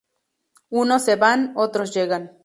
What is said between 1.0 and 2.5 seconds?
se van, otros llegan.